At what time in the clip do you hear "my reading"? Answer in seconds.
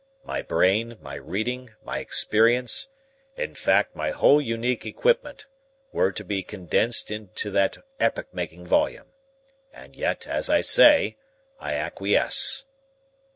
0.99-1.75